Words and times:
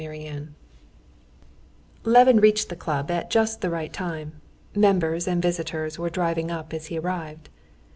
Chapter 0.01 0.15
7 0.19 0.55
Levin 2.05 2.37
reached 2.39 2.69
the 2.69 2.75
club 2.75 3.11
just 3.29 3.57
at 3.57 3.61
the 3.61 3.69
right 3.69 3.93
time. 3.93 4.41
Members 4.75 5.27
and 5.27 5.43
visitors 5.43 5.99
were 5.99 6.09
driving 6.09 6.49
up 6.49 6.73
as 6.73 6.87
he 6.87 6.97
arrived. 6.97 7.49